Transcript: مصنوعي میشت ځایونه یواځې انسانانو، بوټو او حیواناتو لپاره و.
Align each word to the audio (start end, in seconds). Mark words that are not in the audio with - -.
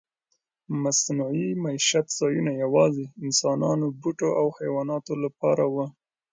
مصنوعي 0.83 1.49
میشت 1.63 2.05
ځایونه 2.19 2.51
یواځې 2.63 3.05
انسانانو، 3.25 3.87
بوټو 4.01 4.29
او 4.39 4.47
حیواناتو 4.57 5.13
لپاره 5.23 5.65
و. 5.73 5.75